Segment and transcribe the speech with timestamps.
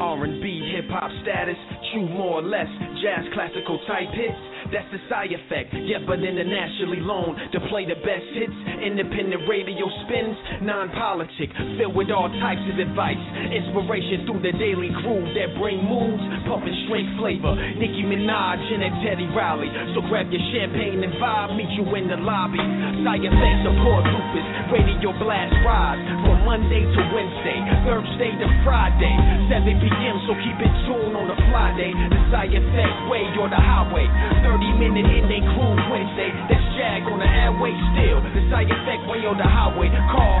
[0.00, 1.56] R&B, hip hop status,
[1.92, 2.68] true more or less,
[3.02, 4.38] jazz classical type hits.
[4.72, 5.72] That's the side effect.
[5.72, 8.58] Yeah, but internationally loaned to play the best hits.
[8.82, 13.20] Independent radio spins, non-politic, filled with all types of advice.
[13.48, 17.54] Inspiration through the daily groove that bring moods, pumping straight flavor.
[17.78, 19.70] Nicki Minaj and a Teddy Riley.
[19.94, 22.60] So grab your champagne and vibe, meet you in the lobby.
[23.06, 29.14] Side effect support lupus, radio blast rise from Monday to Wednesday, Thursday to Friday,
[29.48, 30.16] 7 p.m.
[30.28, 31.92] So keep it tuned on the fly day.
[31.94, 34.06] The side effect way or the highway.
[34.48, 36.32] 30 minute in they cruise Wednesday.
[36.48, 38.24] That's Jag on the airway still.
[38.24, 39.92] The side effect way on the highway.
[40.08, 40.40] Call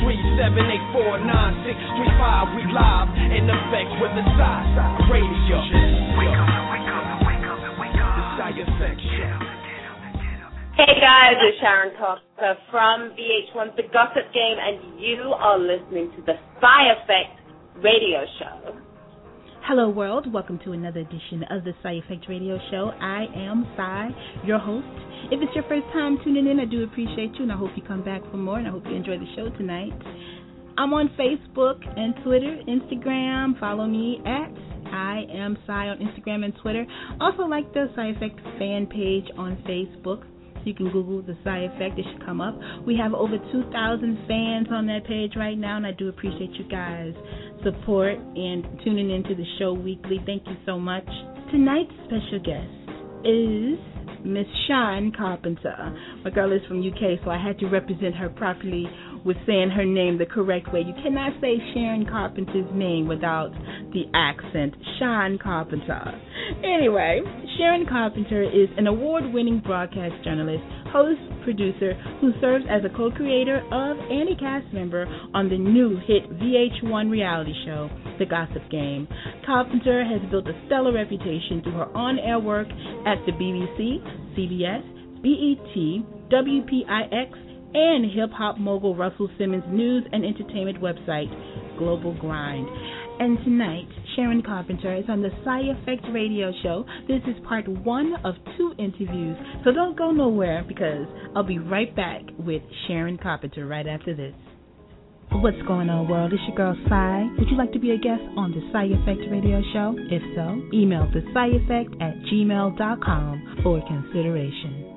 [0.00, 2.56] 323-784-9635.
[2.56, 4.64] We live in effect with the side
[5.12, 5.60] radio.
[5.60, 8.16] Wake up, wake up, wake up, wake up.
[8.16, 9.36] The side effect show.
[10.80, 16.24] Hey guys, it's Sharon Costa from VH1's The Gossip Game, and you are listening to
[16.24, 17.44] the Sy Effect
[17.76, 18.72] Radio Show.
[19.66, 20.30] Hello, world.
[20.30, 22.92] Welcome to another edition of the Sy Effect Radio Show.
[23.00, 24.10] I am Sy,
[24.44, 24.86] your host.
[25.32, 27.82] If it's your first time tuning in, I do appreciate you, and I hope you
[27.82, 29.94] come back for more, and I hope you enjoy the show tonight.
[30.76, 33.58] I'm on Facebook and Twitter, Instagram.
[33.58, 34.52] Follow me at
[34.92, 36.84] I am Sy on Instagram and Twitter.
[37.18, 40.24] Also, like the Sy Effect fan page on Facebook.
[40.64, 42.58] You can Google the Sy Effect, it should come up.
[42.86, 46.64] We have over 2,000 fans on that page right now, and I do appreciate you
[46.68, 47.14] guys'
[47.64, 50.18] support and tuning into the show weekly.
[50.26, 51.06] Thank you so much.
[51.50, 52.84] Tonight's special guest
[53.24, 53.78] is
[54.24, 55.76] Miss Sharon Carpenter.
[56.24, 58.86] My girl is from UK, so I had to represent her properly
[59.24, 60.80] with saying her name the correct way.
[60.80, 63.50] You cannot say Sharon Carpenter's name without
[63.92, 64.74] the accent.
[64.98, 66.20] Sharon Carpenter.
[66.62, 67.20] Anyway,
[67.58, 73.10] Sharon Carpenter is an award winning broadcast journalist, host, producer who serves as a co
[73.10, 77.88] creator of and a cast member on the new hit VH1 reality show,
[78.18, 79.06] The Gossip Game.
[79.46, 82.68] Carpenter has built a stellar reputation through her on air work
[83.06, 84.02] at the BBC,
[84.34, 84.82] CBS,
[85.22, 91.30] BET, WPIX, and hip hop mogul Russell Simmons' news and entertainment website,
[91.78, 92.66] Global Grind.
[93.20, 93.86] And tonight,
[94.16, 96.84] Sharon Carpenter is on the Sy Effect radio show.
[97.06, 101.94] This is part one of two interviews, so don't go nowhere because I'll be right
[101.94, 104.34] back with Sharon Carpenter right after this.
[105.30, 106.32] What's going on, world?
[106.32, 107.30] It's your girl, Sy.
[107.38, 109.94] Would you like to be a guest on the Sy Effect radio show?
[110.10, 114.90] If so, email the Effect at gmail.com for consideration.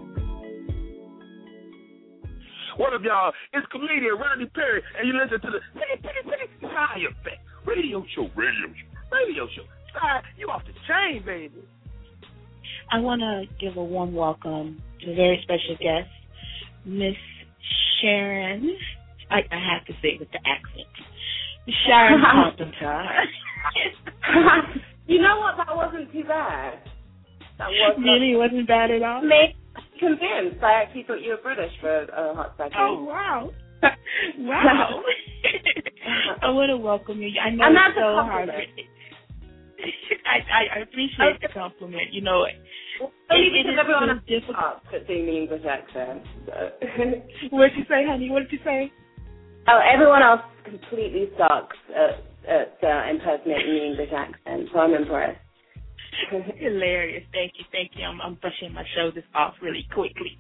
[2.78, 3.32] What up, y'all?
[3.54, 8.98] It's comedian Rodney Perry, and you listen to the Sy Effect radio show, radio show,
[9.12, 9.64] radio show.
[9.94, 11.64] Sy, you off the chain, baby.
[12.92, 16.10] I want to give a warm welcome to a very special guest,
[16.86, 17.16] Miss
[18.02, 18.78] Sharon.
[19.30, 20.88] I, I have to say with the accent.
[21.86, 23.04] Sharon Carpenter.
[25.08, 25.58] you know what?
[25.58, 26.80] That wasn't too bad.
[27.58, 29.22] That wasn't really wasn't bad at all.
[29.22, 29.56] Made
[30.00, 30.64] convinced.
[30.64, 32.74] I actually thought you were British for a hot second.
[32.78, 33.52] Oh wow!
[34.38, 35.02] wow!
[36.42, 37.30] I want to welcome you.
[37.40, 38.50] I know and it's so hard.
[40.26, 41.48] I, I appreciate okay.
[41.48, 42.14] the compliment.
[42.14, 42.46] You know,
[43.30, 46.24] only it, because it everyone else difficult at doing the English accent.
[46.46, 46.72] So.
[47.52, 48.30] what did you say, honey?
[48.30, 48.92] What did you say?
[49.68, 55.40] Oh, everyone else completely sucks at, at uh, impersonating the English accent, so I'm impressed.
[56.58, 57.24] Hilarious.
[57.32, 57.66] Thank you.
[57.72, 58.06] Thank you.
[58.06, 60.40] I'm, I'm brushing my shoulders off really quickly.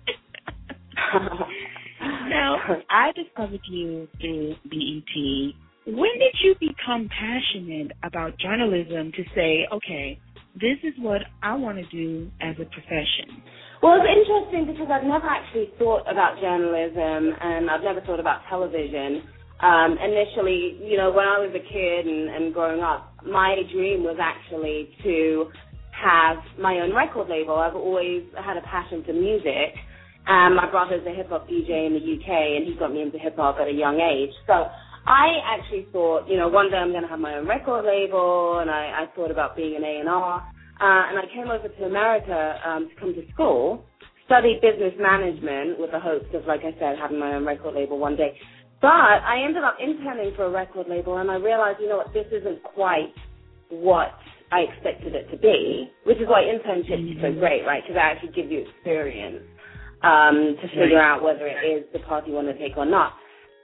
[2.01, 2.57] now,
[2.89, 5.53] I discovered you through BET.
[5.87, 10.19] When did you become passionate about journalism to say, okay,
[10.53, 13.39] this is what I want to do as a profession?
[13.81, 18.41] Well, it's interesting because I've never actually thought about journalism and I've never thought about
[18.49, 19.23] television.
[19.63, 24.03] Um, initially, you know, when I was a kid and, and growing up, my dream
[24.03, 25.47] was actually to
[25.95, 27.55] have my own record label.
[27.55, 29.71] I've always had a passion for music.
[30.27, 33.17] Um, my brother's a hip hop DJ in the UK, and he got me into
[33.17, 34.35] hip hop at a young age.
[34.45, 34.67] So
[35.07, 38.59] I actually thought, you know, one day I'm going to have my own record label,
[38.59, 40.39] and I, I thought about being an A and R.
[40.81, 43.85] Uh, and I came over to America um, to come to school,
[44.25, 47.97] study business management with the hopes of, like I said, having my own record label
[47.99, 48.37] one day.
[48.81, 52.13] But I ended up interning for a record label, and I realized, you know what,
[52.13, 53.13] this isn't quite
[53.69, 54.13] what
[54.51, 57.81] I expected it to be, which is why internships are so great, right?
[57.83, 59.43] Because they actually give you experience
[60.03, 63.13] um, to figure out whether it is the path you want to take or not.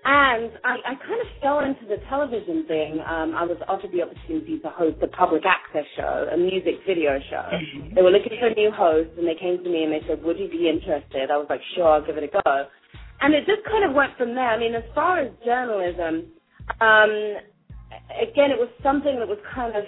[0.06, 3.00] And I, I kind of fell into the television thing.
[3.08, 7.20] Um, I was offered the opportunity to host a public access show, a music video
[7.30, 7.48] show.
[7.48, 7.96] Mm-hmm.
[7.96, 10.24] They were looking for a new host, and they came to me and they said,
[10.24, 12.66] "Would you be interested?" I was like, "Sure, I'll give it a go."
[13.22, 14.50] And it just kind of went from there.
[14.50, 16.28] I mean, as far as journalism,
[16.82, 17.12] um,
[18.20, 19.84] again, it was something that was kind of,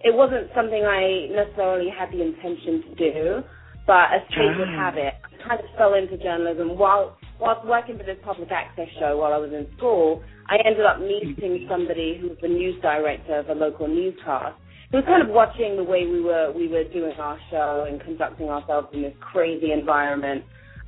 [0.00, 3.42] it wasn't something I necessarily had the intention to do,
[3.86, 4.80] but as fate would Ah.
[4.88, 8.88] have it, I kind of fell into journalism while whilst working for this public access
[8.98, 10.22] show while I was in school.
[10.48, 14.56] I ended up meeting somebody who was the news director of a local newscast.
[14.90, 18.00] Who was kind of watching the way we were we were doing our show and
[18.00, 20.44] conducting ourselves in this crazy environment.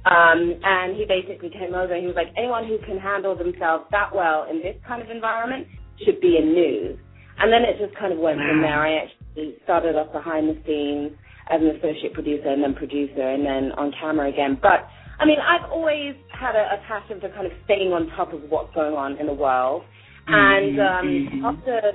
[0.07, 3.85] Um, and he basically came over and he was like, anyone who can handle themselves
[3.91, 5.67] that well in this kind of environment
[6.05, 6.99] should be in news.
[7.39, 8.81] And then it just kind of went from there.
[8.81, 11.13] I actually started off behind the scenes
[11.51, 14.59] as an associate producer and then producer and then on camera again.
[14.61, 14.89] But
[15.21, 18.43] I mean, I've always had a, a passion for kind of staying on top of
[18.51, 19.85] what's going on in the world.
[20.29, 21.09] And um,
[21.43, 21.45] Mhm.
[21.47, 21.93] after,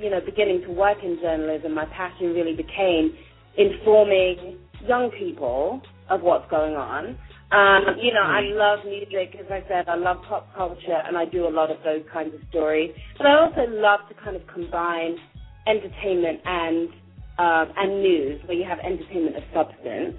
[0.00, 3.12] you know, beginning to work in journalism, my passion really became
[3.58, 7.18] informing young people of what's going on.
[7.52, 11.26] Um, you know, I love music, as I said, I love pop culture, and I
[11.26, 12.92] do a lot of those kinds of stories.
[13.18, 15.18] But I also love to kind of combine
[15.68, 16.90] entertainment and
[17.38, 20.16] um, and news, where you have entertainment of substance,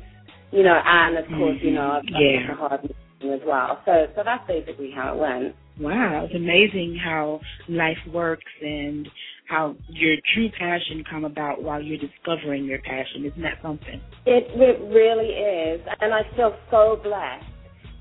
[0.54, 2.54] you know, and of course, you know, I've Yeah.
[2.56, 3.82] hard as well.
[3.86, 5.56] So, so that's basically how it went.
[5.80, 9.10] Wow, it's amazing how life works and
[9.48, 13.26] how your true passion come about while you're discovering your passion.
[13.26, 14.00] Isn't that something?
[14.26, 17.46] It, it really is, and I feel so blessed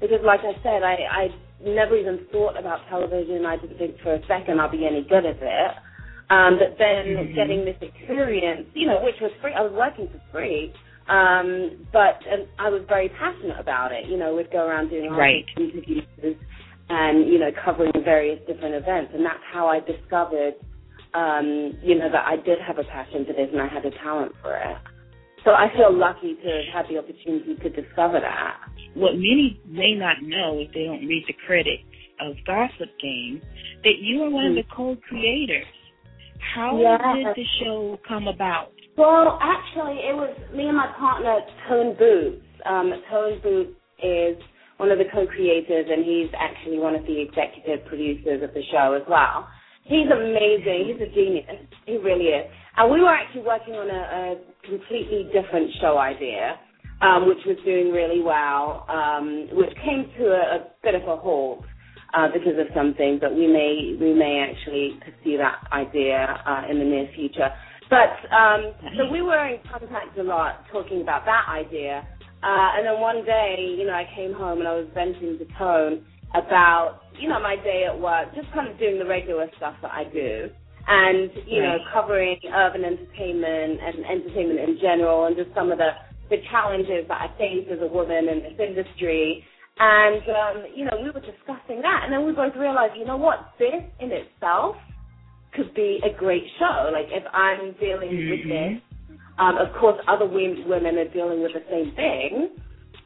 [0.01, 1.29] because, like I said, I, I
[1.65, 3.47] never even thought about television.
[3.47, 5.73] I didn't think for a second I'd be any good at it.
[6.31, 7.35] Um, but then Mhm.
[7.35, 10.73] getting this experience, you know, which was free, I was working for free,
[11.09, 14.07] um, but and I was very passionate about it.
[14.09, 15.45] You know, we'd go around doing Right.
[15.57, 16.37] interviews
[16.89, 20.55] and you know covering various different events, and that's how I discovered,
[21.15, 23.91] um, you know, that I did have a passion for this and I had a
[24.03, 24.77] talent for it.
[25.45, 28.59] So I feel lucky to have had the opportunity to discover that.
[28.95, 31.83] What many may not know if they don't read the credits
[32.21, 33.43] of Gossip Game,
[33.83, 35.67] that you are one of the co-creators.
[36.55, 37.01] How Yes.
[37.17, 38.72] did the show come about?
[38.97, 42.45] Well, actually, it was me and my partner, Tone Boots.
[42.67, 44.37] Um, Tone Boots is
[44.77, 48.93] one of the co-creators, and he's actually one of the executive producers of the show
[48.93, 49.49] as well.
[49.85, 50.93] He's amazing.
[50.93, 51.47] He's a genius.
[51.87, 52.47] He really is.
[52.77, 56.61] And we were actually working on a, a completely different show idea,
[57.01, 61.17] um, which was doing really well, um, which came to a, a bit of a
[61.17, 61.65] halt
[62.15, 66.79] uh, because of something, but we may we may actually pursue that idea uh, in
[66.79, 67.51] the near future.
[67.93, 72.09] But um, so we were in contact a lot talking about that idea.
[72.43, 75.45] Uh, and then one day, you know, I came home and I was venting to
[75.59, 76.01] Tone
[76.35, 79.93] about, you know, my day at work, just kind of doing the regular stuff that
[79.93, 80.49] I do.
[80.89, 85.91] And, you know, covering urban entertainment and entertainment in general and just some of the,
[86.31, 89.45] the challenges that I face as a woman in this industry.
[89.79, 92.01] And, um, you know, we were discussing that.
[92.05, 94.77] And then we both realized, you know what, this in itself
[95.55, 96.91] could be a great show.
[96.93, 98.49] Like if I'm dealing with Mhm.
[98.49, 98.83] this,
[99.39, 102.51] um, of course other women, women are dealing with the same thing.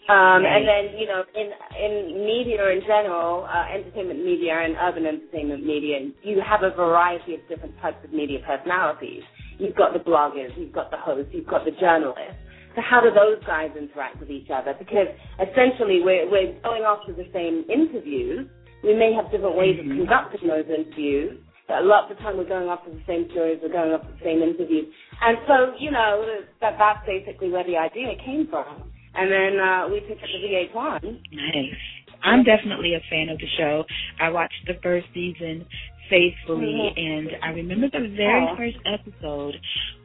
[0.08, 0.44] Um.
[0.46, 5.66] And then you know, in in media in general, uh, entertainment media and urban entertainment
[5.66, 9.22] media, you have a variety of different types of media personalities.
[9.58, 12.36] You've got the bloggers, you've got the hosts, you've got the journalists.
[12.76, 14.74] So how do those guys interact with each other?
[14.78, 15.08] Because
[15.40, 18.46] essentially we're we're going after the same interviews.
[18.84, 21.40] We may have different ways of conducting those interviews.
[21.68, 24.06] But a lot of the time we're going after the same stories, we're going after
[24.06, 24.86] the same interviews.
[25.20, 26.24] And so, you know,
[26.60, 28.90] that that's basically where the idea came from.
[29.14, 31.02] And then uh, we took it to VH1.
[31.32, 31.74] Nice.
[32.22, 33.84] I'm definitely a fan of the show.
[34.20, 35.66] I watched the first season
[36.08, 36.98] faithfully, Mhm.
[36.98, 39.56] and I remember the very first episode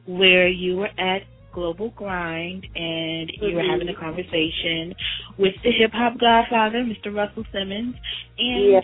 [0.07, 4.95] where you were at Global Grind and you were having a conversation
[5.37, 7.13] with the hip hop godfather, Mr.
[7.13, 7.95] Russell Simmons,
[8.39, 8.81] and Yeah.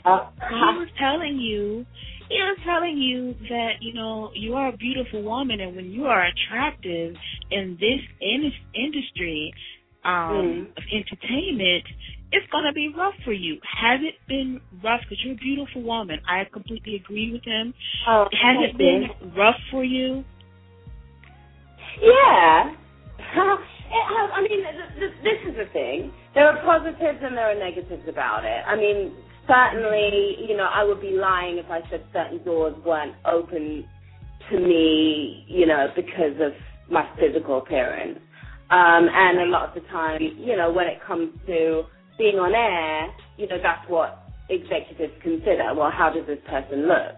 [0.50, 1.86] he was telling you
[2.30, 6.06] he was telling you that you know you are a beautiful woman and when you
[6.06, 7.16] are attractive
[7.52, 9.54] in this in- industry
[10.06, 10.78] um Mm.
[10.78, 11.84] of entertainment
[12.32, 15.82] it's going to be rough for you has it been rough because you're a beautiful
[15.82, 17.74] woman i completely agree with him
[18.08, 19.32] Oh, has it been you.
[19.38, 20.24] rough for you
[22.02, 22.74] Yeah.
[23.20, 26.12] it has, I mean, th- th- this is the thing.
[26.36, 28.62] There are positives and there are negatives about it.
[28.68, 29.12] I mean,
[29.48, 33.86] certainly, you know, I would be lying if I said certain doors weren't open
[34.51, 36.54] to me, you know, because of
[36.92, 38.20] my physical appearance.
[38.72, 41.84] Um, and a lot of the time, you know, when it comes to
[42.18, 45.74] being on air, you know, that's what executives consider.
[45.75, 47.18] Well, how does this person look?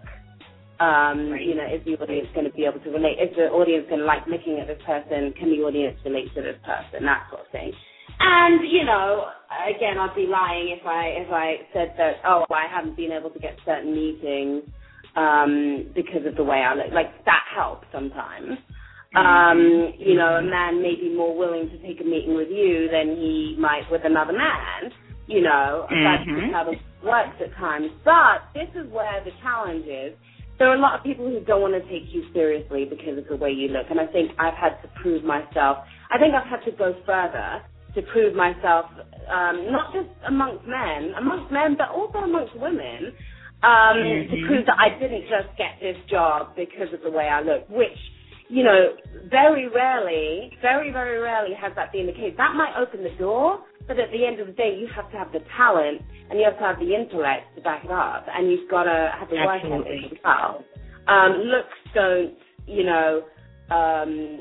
[0.80, 1.42] Um, Right.
[1.46, 3.18] You know, is the audience going to be able to relate?
[3.20, 5.32] Is the audience going to like looking at this person?
[5.38, 7.06] Can the audience relate to this person?
[7.06, 7.72] That sort of thing.
[8.20, 9.26] And you know,
[9.74, 13.30] again, I'd be lying if I if I said that oh I haven't been able
[13.30, 14.64] to get certain meetings
[15.16, 16.92] um, because of the way I look.
[16.92, 18.58] Like that helps sometimes.
[19.16, 22.88] Um, you know, a man may be more willing to take a meeting with you
[22.92, 24.92] than he might with another man.
[25.26, 26.40] You know, that's Mhm.
[26.40, 27.90] just how it works at times.
[28.04, 30.14] But this is where the challenge is.
[30.58, 33.26] There are a lot of people who don't want to take you seriously because of
[33.28, 35.78] the way you look, and I think I've had to prove myself.
[36.10, 37.62] I think I've had to go further
[37.94, 38.86] to prove myself,
[39.28, 43.12] um, not just amongst men, amongst men, but also amongst women,
[43.62, 44.46] um, to Mhm.
[44.46, 47.98] prove that I didn't just get this job because of the way I look, which,
[48.48, 52.34] you know, very rarely, very, very rarely has that been the case.
[52.36, 55.18] That might open the door, but at the end of the day, you have to
[55.18, 58.50] have the talent and you have to have the intellect to back it up, and
[58.50, 60.64] you've got to have the work ethic as well.
[61.08, 62.34] Um, looks don't,
[62.66, 63.24] you know,
[63.70, 64.40] um,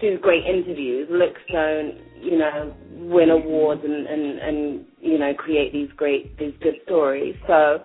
[0.00, 1.08] do great interviews.
[1.10, 6.54] look don't, you know, win awards and, and, and you know, create these great, these
[6.62, 7.34] good stories.
[7.46, 7.82] So,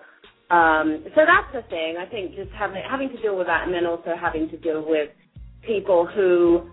[0.50, 1.96] um, so that's the thing.
[1.98, 4.84] I think just having having to deal with that, and then also having to deal
[4.86, 5.08] with
[5.66, 6.68] people who,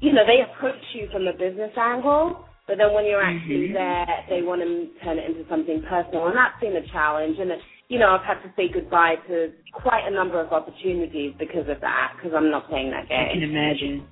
[0.00, 3.72] you know, they approach you from a business angle, but then when you're actually Mhm.
[3.72, 7.38] there, they want to turn it into something personal, and that's been a challenge.
[7.38, 7.52] And
[7.88, 11.80] you know, I've had to say goodbye to quite a number of opportunities because of
[11.80, 13.28] that, because I'm not playing that game.
[13.28, 14.06] I can imagine.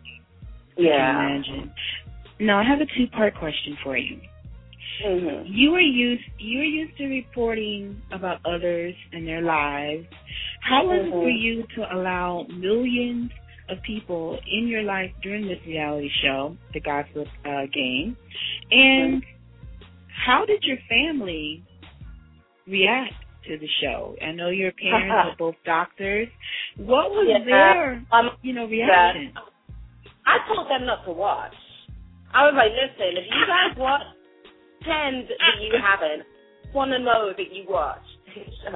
[0.78, 0.97] I Yeah.
[0.97, 1.75] can imagine.
[2.40, 4.21] Now I have a two part question for you.
[5.02, 10.07] hmm You were used you were used to reporting about others and their lives.
[10.62, 11.43] How was it for Mhm.
[11.43, 13.31] you to allow millions
[13.69, 18.16] of people in your life during this reality show, The Gossip uh, Game?
[18.71, 19.23] And
[20.26, 21.62] how did your family
[22.66, 23.14] react
[23.47, 24.16] to the show?
[24.23, 26.28] I know your parents are both doctors.
[26.76, 27.45] What was Yeah.
[27.45, 29.33] their Um, you know reaction?
[30.26, 31.54] I told them not to watch.
[32.33, 34.02] I was like, listen, if you guys watch,
[34.81, 36.26] pretend that you haven't.
[36.75, 38.02] Want to know that you watched.
[38.66, 38.71] so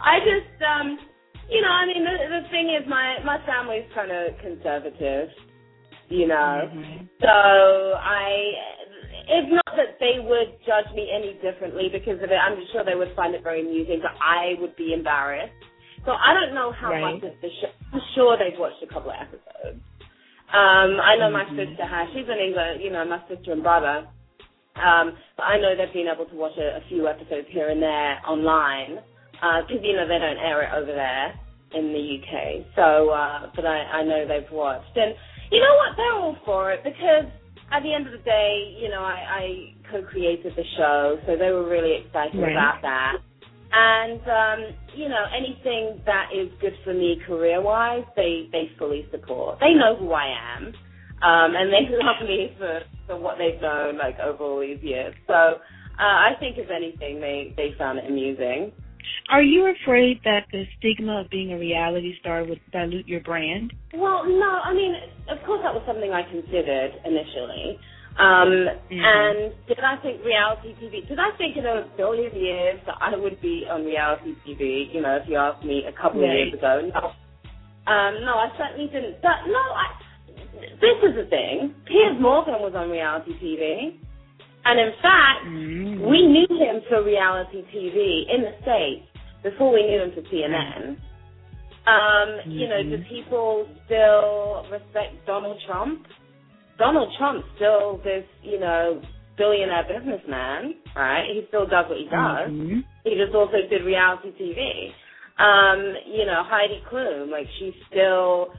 [0.00, 0.98] I just, um,
[1.50, 5.28] you know, I mean, the, the thing is, my my family's kind of conservative,
[6.08, 6.70] you know.
[6.70, 7.08] Mhm.
[7.20, 7.26] So
[7.98, 8.52] I,
[9.26, 12.38] it's not that they would judge me any differently because of it.
[12.38, 15.52] I'm sure they would find it very amusing, but I would be embarrassed.
[16.06, 17.14] So I don't know how Right.
[17.18, 17.70] much of the show.
[17.92, 19.82] I'm sure they've watched a couple of episodes.
[20.52, 21.56] Um, I know my Mhm.
[21.56, 22.08] sister has.
[22.14, 24.06] She's in England, you know, my sister and brother.
[24.76, 27.82] Um, but I know they've been able to watch a, a few episodes here and
[27.82, 29.00] there online
[29.34, 31.34] because you know they don't air it over there
[31.74, 32.66] in the UK.
[32.76, 35.14] So, uh, but I, I know they've watched, and
[35.50, 35.96] you know what?
[35.96, 37.26] They're all for it because
[37.72, 41.50] at the end of the day, you know, I, I co-created the show, so they
[41.50, 42.52] were really excited Right.
[42.52, 43.16] about that.
[43.72, 49.58] And um, you know, anything that is good for me career-wise, they they fully support.
[49.60, 50.26] They know who I
[50.56, 54.82] am, um, and they love me for for what they've known like over all these
[54.82, 55.14] years.
[55.26, 55.58] So uh,
[55.98, 58.72] I think, if anything, they they found it amusing.
[59.30, 63.72] Are you afraid that the stigma of being a reality star would dilute your brand?
[63.94, 64.94] Well, no, I mean,
[65.30, 67.78] of course that was something I considered initially.
[68.18, 69.04] Um, Mhm.
[69.04, 71.00] And did I think reality TV?
[71.08, 74.90] Did I think in a billion years that I would be on reality TV?
[74.92, 76.38] You know, if you asked me a couple of Right.
[76.38, 77.12] years ago, no.
[77.86, 79.22] Um, no, I certainly didn't.
[79.22, 79.86] But no, I,
[80.80, 81.74] this is the thing.
[81.86, 83.94] Piers Morgan was on reality TV,
[84.64, 86.00] and in fact, Mm.
[86.00, 89.06] we knew him for reality TV in the States
[89.42, 90.96] before we knew him for CNN.
[91.86, 93.08] Um, You know, do Mhm.
[93.08, 96.06] people still respect Donald Trump?
[96.82, 99.00] Donald Trump's still this, you know,
[99.38, 101.24] billionaire businessman, right?
[101.32, 102.50] He still does what he does.
[102.50, 102.82] Mhm.
[103.04, 104.92] He just also did reality TV.
[105.38, 108.52] Um, you know, Heidi Klum, like she's still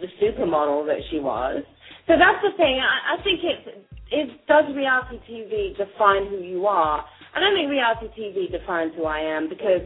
[0.00, 1.62] the supermodel that she was.
[2.06, 2.80] So that's the thing.
[2.80, 7.04] I, I think it it does reality TV define who you are.
[7.34, 9.82] I don't think reality TV defines who I am because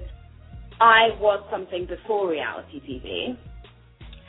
[0.81, 3.37] I was something before reality TV.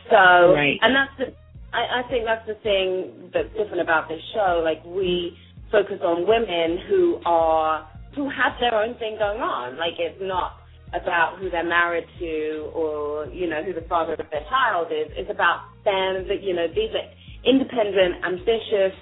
[0.10, 0.80] So, Right.
[0.82, 1.34] and that's the
[1.74, 4.62] I, I think that's the thing that's different about this show.
[4.64, 5.38] Like we
[5.72, 9.78] focus on women who are who have their own thing going on.
[9.78, 10.58] Like it's not
[10.94, 15.12] about who they're married to or you know who the father of their child is.
[15.16, 17.08] It's about them that you know these are
[17.46, 18.98] independent, ambitious,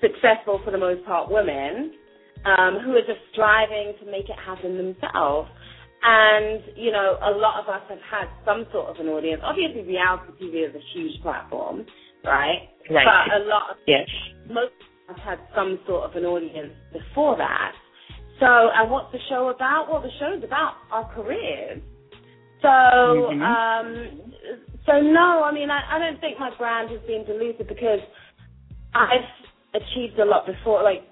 [0.00, 1.94] successful for the most part women
[2.44, 5.48] um, who are just striving to make it happen themselves.
[6.02, 9.40] And, you know, a lot of us have had some sort of an audience.
[9.44, 11.86] Obviously, reality TV is a huge platform,
[12.24, 12.68] right?
[12.90, 13.06] Right.
[13.06, 14.08] But a lot of Yes.
[14.50, 14.72] most
[15.08, 17.72] of us had some sort of an audience before that.
[18.40, 19.88] So, and what's the show about?
[19.88, 21.80] Well, the show's about our careers.
[22.60, 23.42] So, Mhm.
[23.42, 24.08] um,
[24.86, 28.00] so no, I mean, I, I don't think my brand has been diluted because
[28.94, 29.28] I've
[29.74, 30.82] achieved a lot before.
[30.82, 31.02] Like,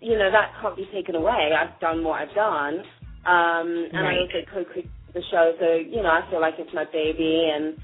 [0.00, 1.52] you know, that can't be taken away.
[1.52, 2.84] I've done what I've done,
[3.26, 6.84] um, and I also co-created the show, so you know I feel like it's my
[6.92, 7.74] baby, and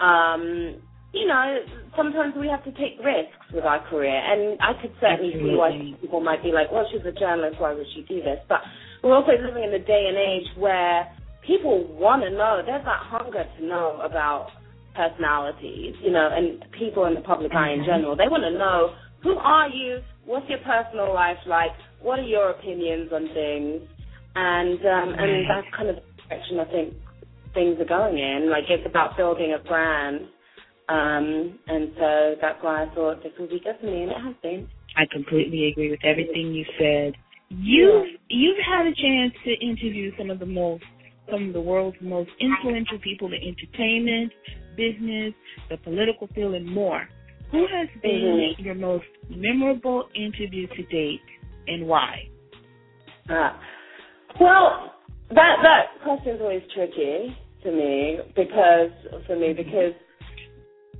[0.00, 0.80] um,
[1.12, 1.58] you know
[1.96, 5.52] sometimes we have to take risks with our career, and I could certainly Absolutely.
[5.52, 8.38] see why people might be like, well, she's a journalist, why would she do this?
[8.48, 8.60] But
[9.02, 11.06] we're also living in a day and age where
[11.46, 12.62] people want to know.
[12.64, 14.50] There's that hunger to know about
[14.94, 17.86] personalities, you know, and people in the public eye in Mhm.
[17.86, 18.16] general.
[18.16, 22.50] They want to know who are you, what's your personal life like, what are your
[22.50, 23.82] opinions on things,
[24.38, 26.94] and um, and that's kind of the direction I think
[27.54, 28.50] things are going in.
[28.50, 30.20] Like it's about building a brand,
[30.88, 34.20] um, and so that's why I thought this would be good for me, and it
[34.22, 34.68] has been.
[34.96, 37.14] I completely agree with everything you said.
[37.50, 40.84] You've you've had a chance to interview some of the most
[41.30, 44.32] some of the world's most influential people in entertainment,
[44.76, 45.34] business,
[45.68, 47.08] the political field, and more.
[47.50, 48.64] Who has been Mhm.
[48.64, 51.22] your most memorable interview to date,
[51.66, 52.28] and why?
[53.28, 53.52] Uh,
[54.40, 54.92] well,
[55.30, 58.90] that that question's always tricky to me because
[59.26, 59.92] for me because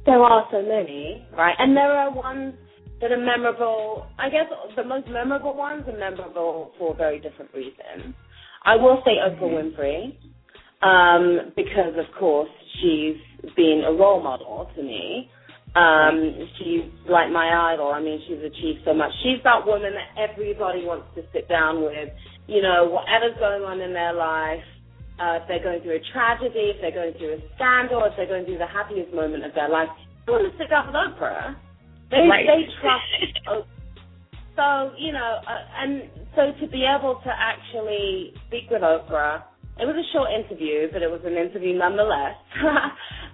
[0.06, 1.54] there are so many, right?
[1.58, 2.54] And there are ones
[3.00, 4.06] that are memorable.
[4.18, 8.14] I guess the most memorable ones are memorable for very different reasons.
[8.64, 10.16] I will say Oprah Winfrey
[10.82, 13.16] um, because, of course, she's
[13.56, 15.30] been a role model to me.
[15.76, 17.92] Um, she's like my idol.
[17.92, 19.12] I mean, she's achieved so much.
[19.22, 22.08] She's that woman that everybody wants to sit down with.
[22.46, 24.64] You know, whatever's going on in their life,
[25.20, 28.30] uh, if they're going through a tragedy, if they're going through a scandal, if they're
[28.30, 29.88] going through the happiest moment of their life,
[30.26, 31.56] they want to sit down with Oprah.
[32.10, 32.46] They Right.
[32.46, 33.04] they trust
[33.48, 33.78] Oprah.
[34.56, 39.42] So you know, uh, and so to be able to actually speak with Oprah,
[39.78, 42.34] it was a short interview, but it was an interview nonetheless.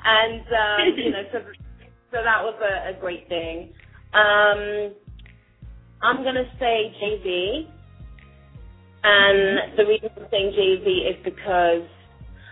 [0.05, 1.39] and um, you know, so
[2.15, 3.75] so that was a, a great thing.
[4.15, 4.95] Um,
[6.03, 7.69] I'm gonna say Jay Z,
[9.03, 11.83] and the reason I'm saying Jay Z is because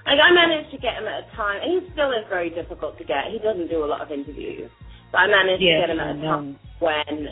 [0.05, 2.99] like I managed to get him at a time, and he still is very difficult
[2.99, 3.31] to get.
[3.31, 4.71] He doesn't do a lot of interviews,
[5.13, 7.29] but I managed Yes, to get him at a time when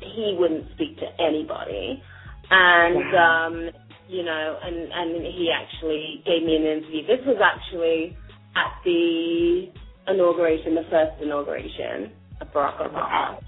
[0.00, 2.02] he wouldn't speak to anybody,
[2.50, 3.46] and Wow.
[3.48, 3.70] um,
[4.08, 7.06] you know, and and he actually gave me an interview.
[7.06, 8.16] This was actually
[8.56, 9.68] at the
[10.08, 13.38] inauguration, the first inauguration of Barack Obama.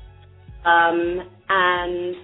[0.64, 2.16] Um, and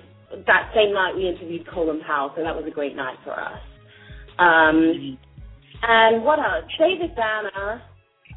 [0.47, 3.61] that same night we interviewed Colin Powell, so that was a great night for us.
[4.39, 5.19] Um,
[5.83, 6.65] and what else?
[6.79, 7.83] David Banner,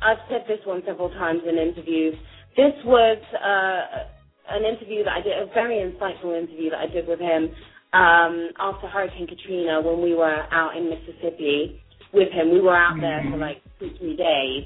[0.01, 2.15] I've said this one several times in interviews.
[2.55, 7.07] This was uh, an interview that I did, a very insightful interview that I did
[7.07, 7.49] with him
[7.93, 11.81] um, after Hurricane Katrina when we were out in Mississippi
[12.13, 12.51] with him.
[12.51, 14.65] We were out there for like two, three days,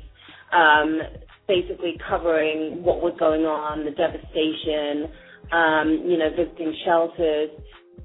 [0.54, 1.00] um,
[1.48, 5.12] basically covering what was going on, the devastation,
[5.52, 7.50] um, you know, visiting shelters.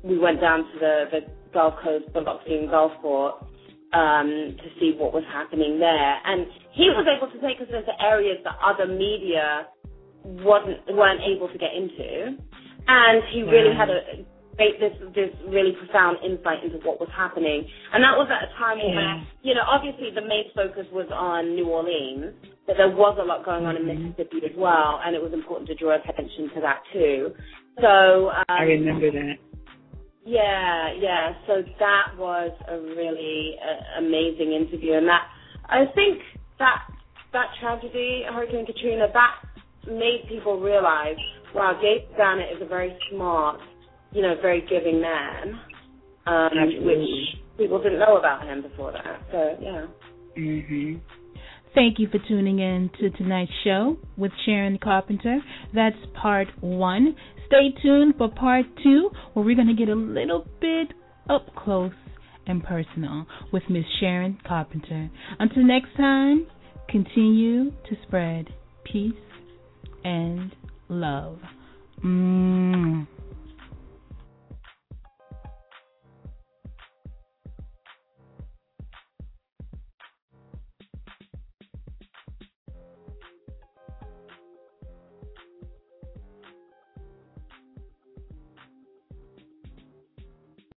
[0.02, 1.20] We went down to the, the
[1.52, 3.42] Gulf Coast, Biloxi and Gulfport
[3.92, 6.20] um, to see what was happening there.
[6.24, 9.68] And he was able to take us into areas that other media
[10.24, 12.36] wasn't weren't able to get into.
[12.88, 14.24] And he really had a
[14.56, 17.64] great this this really profound insight into what was happening.
[17.92, 18.94] And that was at a time Yeah.
[18.94, 22.34] when you know, obviously the main focus was on New Orleans,
[22.66, 24.16] but there was a lot going on in Mhm.
[24.16, 27.34] Mississippi as well, and it was important to draw attention to that too.
[27.80, 29.36] So um, I remember that.
[30.24, 31.34] yeah, yeah.
[31.46, 35.28] So that was a really uh, amazing interview, and that
[35.68, 36.22] I think
[36.58, 36.82] that
[37.32, 39.34] that tragedy, Hurricane Katrina, that
[39.86, 41.16] made people realize,
[41.54, 43.60] wow, Gabe Banner is a very smart,
[44.16, 45.60] you know, very giving man,
[46.26, 46.50] um,
[46.86, 49.20] which people didn't know about him before that.
[49.30, 49.86] So yeah.
[50.34, 51.00] Mhm.
[51.74, 55.40] Thank you for tuning in to tonight's show with Sharon Carpenter.
[55.74, 57.14] That's part one.
[57.48, 60.94] Stay tuned for part two, where we're going to get a little bit
[61.28, 61.92] up close
[62.46, 65.10] and personal with Miss Sharon Carpenter.
[65.38, 66.46] Until next time,
[66.88, 68.48] continue to spread
[68.84, 69.12] peace
[70.02, 70.56] and
[70.88, 71.38] love.
[72.02, 73.06] Mm.